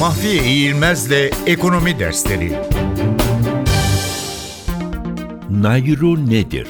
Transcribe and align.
Mahfiye 0.00 0.44
İğilmez'le 0.44 1.30
Ekonomi 1.46 1.98
Dersleri 1.98 2.52
Nairu 5.50 6.30
nedir? 6.30 6.66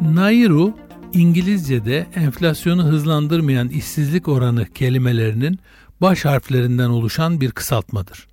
Nairu, 0.00 0.74
İngilizce'de 1.12 2.06
enflasyonu 2.14 2.84
hızlandırmayan 2.84 3.68
işsizlik 3.68 4.28
oranı 4.28 4.66
kelimelerinin 4.66 5.58
baş 6.00 6.24
harflerinden 6.24 6.88
oluşan 6.88 7.40
bir 7.40 7.50
kısaltmadır. 7.50 8.26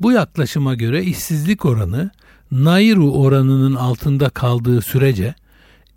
Bu 0.00 0.12
yaklaşıma 0.12 0.74
göre 0.74 1.04
işsizlik 1.04 1.64
oranı 1.64 2.10
Nairu 2.50 3.12
oranının 3.12 3.74
altında 3.74 4.28
kaldığı 4.28 4.82
sürece 4.82 5.34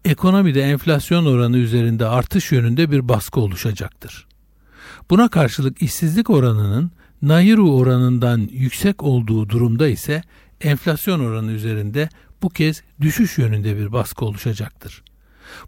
ekonomide 0.05 0.61
enflasyon 0.61 1.25
oranı 1.25 1.57
üzerinde 1.57 2.05
artış 2.05 2.51
yönünde 2.51 2.91
bir 2.91 3.09
baskı 3.09 3.39
oluşacaktır. 3.39 4.27
Buna 5.09 5.29
karşılık 5.29 5.81
işsizlik 5.81 6.29
oranının 6.29 6.91
Nairu 7.21 7.75
oranından 7.75 8.49
yüksek 8.51 9.03
olduğu 9.03 9.49
durumda 9.49 9.87
ise 9.87 10.23
enflasyon 10.61 11.19
oranı 11.19 11.51
üzerinde 11.51 12.09
bu 12.41 12.49
kez 12.49 12.81
düşüş 13.01 13.37
yönünde 13.37 13.77
bir 13.77 13.91
baskı 13.91 14.25
oluşacaktır. 14.25 15.03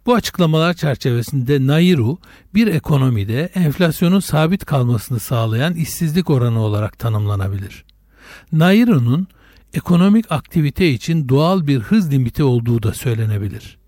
Bu 0.06 0.14
açıklamalar 0.14 0.74
çerçevesinde 0.74 1.66
Nairu 1.66 2.18
bir 2.54 2.66
ekonomide 2.66 3.50
enflasyonun 3.54 4.20
sabit 4.20 4.64
kalmasını 4.64 5.20
sağlayan 5.20 5.74
işsizlik 5.74 6.30
oranı 6.30 6.60
olarak 6.60 6.98
tanımlanabilir. 6.98 7.84
Nairu'nun 8.52 9.26
ekonomik 9.74 10.32
aktivite 10.32 10.90
için 10.90 11.28
doğal 11.28 11.66
bir 11.66 11.80
hız 11.80 12.12
limiti 12.12 12.42
olduğu 12.44 12.82
da 12.82 12.92
söylenebilir. 12.92 13.78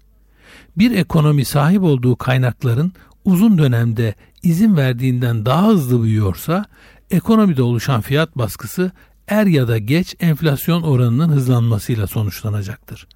Bir 0.76 0.90
ekonomi 0.90 1.44
sahip 1.44 1.82
olduğu 1.82 2.16
kaynakların 2.16 2.92
uzun 3.24 3.58
dönemde 3.58 4.14
izin 4.42 4.76
verdiğinden 4.76 5.46
daha 5.46 5.68
hızlı 5.68 6.02
büyüyorsa 6.02 6.64
ekonomide 7.10 7.62
oluşan 7.62 8.00
fiyat 8.00 8.38
baskısı 8.38 8.92
er 9.28 9.46
ya 9.46 9.68
da 9.68 9.78
geç 9.78 10.14
enflasyon 10.20 10.82
oranının 10.82 11.28
hızlanmasıyla 11.28 12.06
sonuçlanacaktır. 12.06 13.06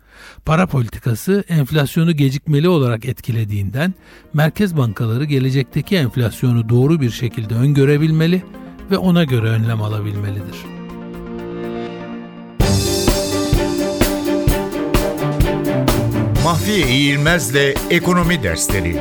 Para 0.44 0.66
politikası 0.66 1.44
enflasyonu 1.48 2.12
gecikmeli 2.12 2.68
olarak 2.68 3.04
etkilediğinden 3.04 3.94
merkez 4.34 4.76
bankaları 4.76 5.24
gelecekteki 5.24 5.96
enflasyonu 5.96 6.68
doğru 6.68 7.00
bir 7.00 7.10
şekilde 7.10 7.54
öngörebilmeli 7.54 8.42
ve 8.90 8.98
ona 8.98 9.24
göre 9.24 9.48
önlem 9.48 9.82
alabilmelidir. 9.82 10.56
Mahfiye 16.44 16.88
İğilmez'le 16.88 17.74
Ekonomi 17.90 18.42
Dersleri 18.42 18.96